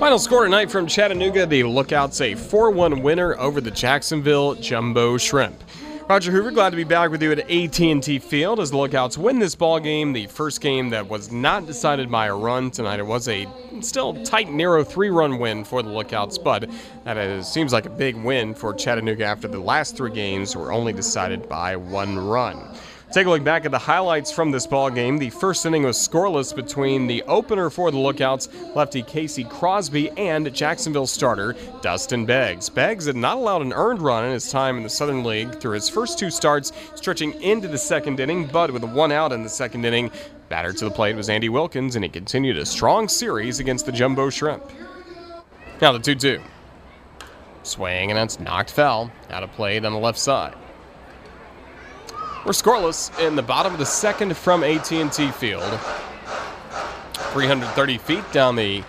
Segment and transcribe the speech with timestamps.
[0.00, 5.62] Final score tonight from Chattanooga: the Lookouts a 4-1 winner over the Jacksonville Jumbo Shrimp.
[6.08, 9.38] Roger Hoover, glad to be back with you at AT&T Field as the Lookouts win
[9.38, 10.14] this ball game.
[10.14, 12.98] The first game that was not decided by a run tonight.
[12.98, 13.46] It was a
[13.80, 16.70] still tight, narrow three-run win for the Lookouts, but
[17.04, 20.72] that is, seems like a big win for Chattanooga after the last three games were
[20.72, 22.74] only decided by one run.
[23.12, 25.18] Take a look back at the highlights from this ball game.
[25.18, 30.54] The first inning was scoreless between the opener for the Lookouts, lefty Casey Crosby, and
[30.54, 32.68] Jacksonville starter Dustin Beggs.
[32.68, 35.72] Beggs had not allowed an earned run in his time in the Southern League through
[35.72, 39.48] his first two starts, stretching into the second inning, but with one out in the
[39.48, 40.12] second inning,
[40.48, 43.92] batter to the plate was Andy Wilkins, and he continued a strong series against the
[43.92, 44.62] Jumbo Shrimp.
[45.80, 46.40] Now the 2 2.
[47.64, 49.10] Swing, and that's knocked foul.
[49.30, 50.54] Out of play on the left side.
[52.46, 55.78] We're scoreless in the bottom of the second from AT&T Field.
[57.32, 58.82] 330 feet down the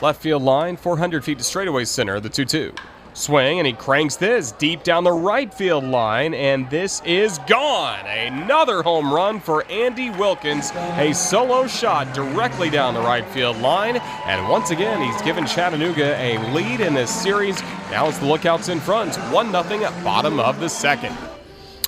[0.00, 2.74] left field line, 400 feet to straightaway center, the 2-2.
[3.12, 8.06] Swing, and he cranks this deep down the right field line, and this is gone.
[8.06, 10.72] Another home run for Andy Wilkins.
[10.96, 16.16] A solo shot directly down the right field line, and once again, he's given Chattanooga
[16.16, 17.60] a lead in this series.
[17.90, 21.14] Now it's the Lookouts in front, 1 0 at bottom of the second.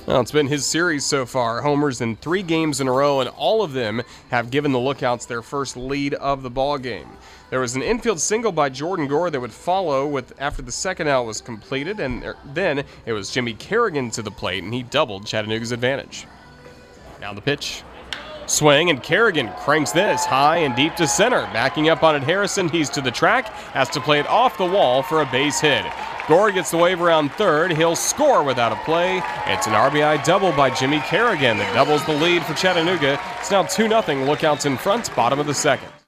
[0.07, 1.61] Well, it's been his series so far.
[1.61, 5.27] Homers in three games in a row, and all of them have given the Lookouts
[5.27, 7.07] their first lead of the ball game.
[7.51, 11.07] There was an infield single by Jordan Gore that would follow with after the second
[11.07, 15.27] out was completed, and then it was Jimmy Kerrigan to the plate, and he doubled
[15.27, 16.25] Chattanooga's advantage.
[17.19, 17.83] Now the pitch.
[18.51, 21.43] Swing, and Kerrigan cranks this high and deep to center.
[21.53, 22.67] Backing up on it, Harrison.
[22.67, 25.85] He's to the track, has to play it off the wall for a base hit.
[26.27, 27.71] Gore gets the wave around third.
[27.71, 29.21] He'll score without a play.
[29.47, 33.19] It's an RBI double by Jimmy Kerrigan that doubles the lead for Chattanooga.
[33.39, 36.00] It's now 2 0 lookouts in front, bottom of the second.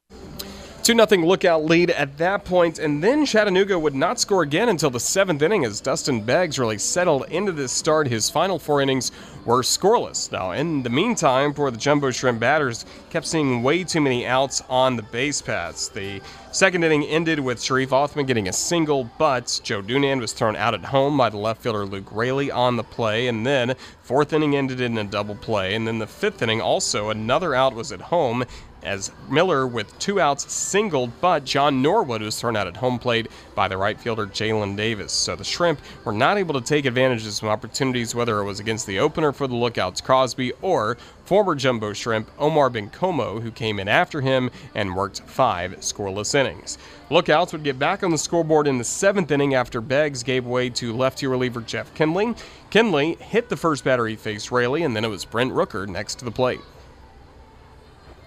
[0.84, 4.90] 2 0 lookout lead at that point, and then Chattanooga would not score again until
[4.90, 8.06] the seventh inning as Dustin Beggs really settled into this start.
[8.06, 9.14] His final four innings
[9.46, 10.30] were scoreless.
[10.30, 14.62] Now, in the meantime, for the Jumbo Shrimp batters, kept seeing way too many outs
[14.70, 15.88] on the base paths.
[15.88, 16.22] The
[16.52, 20.74] second inning ended with Sharif Othman getting a single, but Joe Dunand was thrown out
[20.74, 24.58] at home by the left fielder Luke Raley on the play, and then fourth inning
[24.58, 28.02] ended in a double play, and then the fifth inning also another out was at
[28.02, 28.44] home
[28.84, 33.30] as Miller with two outs singled, but John Norwood was thrown out at home plate
[33.56, 35.12] by the right fielder Jaylin Davis.
[35.12, 38.60] So the Shrimp were not able to take advantage of some opportunities, whether it was
[38.60, 43.80] against the opener for the Lookouts Crosby or former Jumbo Shrimp Omar Bencomo, who came
[43.80, 46.78] in after him and worked five scoreless innings.
[47.10, 50.70] Lookouts would get back on the scoreboard in the seventh inning after Beggs gave way
[50.72, 52.36] to lefty reliever Jeff Kinley.
[52.70, 56.16] Kinley hit the first batter he faced Raley, and then it was Brent Rooker next
[56.16, 56.60] to the plate.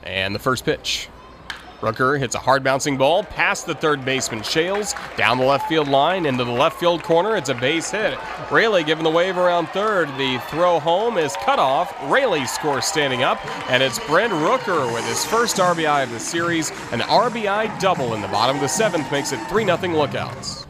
[0.06, 1.08] And the first pitch.
[1.80, 5.88] Rooker hits a hard bouncing ball past the third baseman Schales, down the left field
[5.88, 7.36] line, into the left field corner.
[7.36, 8.18] It's a base hit.
[8.50, 10.08] Raley giving the wave around third.
[10.16, 11.94] The throw home is cut off.
[12.04, 16.70] Raley scores standing up, and it's Brent Rooker with his first RBI of the series.
[16.92, 20.65] An RBI double in the bottom of the seventh makes it 3 0 lookouts.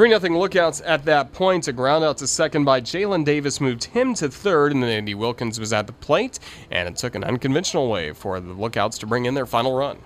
[0.00, 1.68] 3 0 lookouts at that point.
[1.68, 5.14] A ground out to second by Jaylin Davis moved him to third, and then Andy
[5.14, 6.38] Wilkins was at the plate,
[6.70, 9.98] and it took an unconventional way for the lookouts to bring in their final run.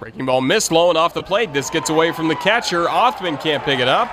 [0.00, 1.52] Breaking ball missed low and off the plate.
[1.52, 2.88] This gets away from the catcher.
[2.88, 4.10] Othman can't pick it up.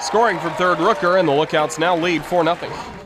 [0.00, 3.03] Scoring from third Rooker, and the lookouts now lead 4 0.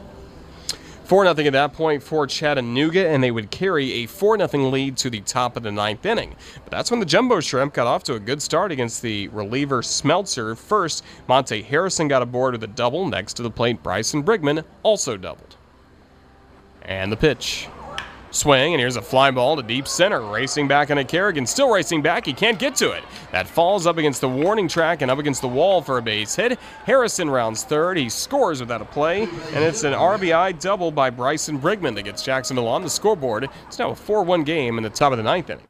[1.08, 4.98] 4 0 at that point for Chattanooga, and they would carry a 4 0 lead
[4.98, 6.36] to the top of the ninth inning.
[6.64, 9.80] But that's when the Jumbo Shrimp got off to a good start against the reliever
[9.80, 10.54] Smeltzer.
[10.54, 13.08] First, Monte Harrison got aboard with a double.
[13.08, 15.56] Next to the plate, Bryson Brigman also doubled.
[16.82, 17.68] And the pitch.
[18.30, 20.20] Swing, and here's a fly ball to deep center.
[20.20, 21.46] Racing back on a Kerrigan.
[21.46, 22.26] Still racing back.
[22.26, 23.02] He can't get to it.
[23.32, 26.36] That falls up against the warning track and up against the wall for a base
[26.36, 26.58] hit.
[26.84, 27.96] Harrison rounds third.
[27.96, 32.22] He scores without a play, and it's an RBI double by Bryson Brigman that gets
[32.22, 33.48] Jacksonville on the scoreboard.
[33.66, 35.66] It's now a 4 1 game in the top of the ninth inning.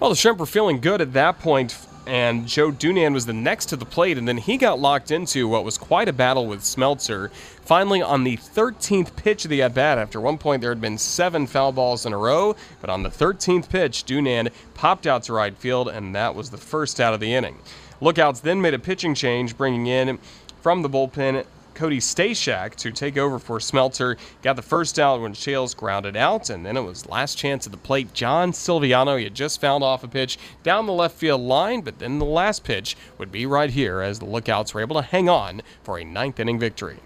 [0.00, 1.72] Well, the Shrimp were feeling good at that point
[2.06, 5.48] and Joe Dunand was the next to the plate, and then he got locked into
[5.48, 7.30] what was quite a battle with Smeltzer.
[7.62, 10.98] Finally, on the 13th pitch of the at bat, after one point there had been
[10.98, 15.32] seven foul balls in a row, but on the 13th pitch, Dunand popped out to
[15.32, 17.58] right field, and that was the first out of the inning.
[18.00, 20.18] Lookouts then made a pitching change, bringing in
[20.60, 24.16] from the bullpen Cody Stashak to take over for Smeltzer.
[24.42, 27.72] Got the first out when Schales grounded out, and then it was last chance at
[27.72, 28.14] the plate.
[28.14, 31.98] John Silviano, he had just found off a pitch down the left field line, but
[31.98, 35.28] then the last pitch would be right here as the Lookouts were able to hang
[35.28, 36.98] on for a ninth inning victory.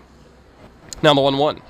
[1.03, 1.63] Now the 1 1.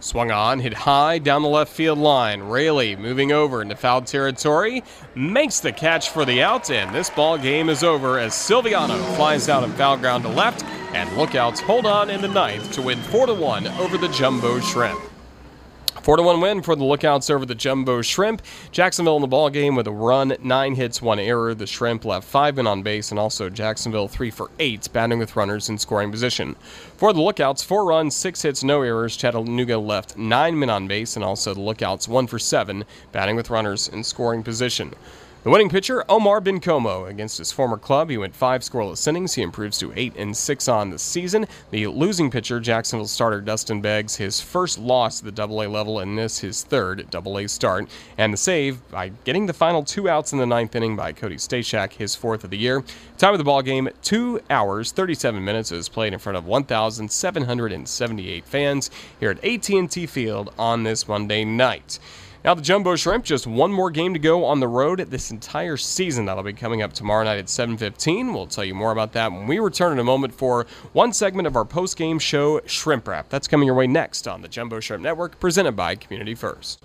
[0.00, 2.40] Swung on, hit high down the left field line.
[2.40, 4.84] Raley moving over into foul territory,
[5.16, 9.48] makes the catch for the out, and this ball game is over as Silviano flies
[9.48, 10.64] out in foul ground to left,
[10.94, 15.00] and lookouts hold on in the ninth to win 4 1 over the Jumbo Shrimp.
[16.08, 18.40] 4 to 1 win for the Lookouts over the Jumbo Shrimp.
[18.70, 21.54] Jacksonville in the ball game with a run, 9 hits, 1 error.
[21.54, 25.36] The Shrimp left 5 men on base, and also Jacksonville 3 for 8, batting with
[25.36, 26.56] runners in scoring position.
[26.96, 29.18] For the Lookouts, 4 runs, 6 hits, no errors.
[29.18, 33.50] Chattanooga left 9 men on base, and also the Lookouts 1 for 7, batting with
[33.50, 34.94] runners in scoring position.
[35.44, 39.34] The winning pitcher, Omar Bencomo, against his former club, he went five scoreless innings.
[39.34, 41.46] He improves to eight and six on the season.
[41.70, 46.00] The losing pitcher, Jacksonville starter Dustin Beggs, his first loss at the Double A level,
[46.00, 47.88] and this his third Double A start.
[48.18, 51.36] And the save by getting the final two outs in the ninth inning by Cody
[51.36, 52.82] Stashak, his fourth of the year.
[53.16, 55.70] Time of the ball game: two hours, 37 minutes.
[55.70, 58.90] It was played in front of 1,778 fans
[59.20, 62.00] here at AT&T Field on this Monday night.
[62.44, 65.76] Now, the Jumbo Shrimp, just one more game to go on the road this entire
[65.76, 66.24] season.
[66.24, 68.32] That'll be coming up tomorrow night at 7.15.
[68.32, 71.48] We'll tell you more about that when we return in a moment for one segment
[71.48, 73.28] of our post-game show, Shrimp Wrap.
[73.28, 76.76] That's coming your way next on the Jumbo Shrimp Network, presented by Community First.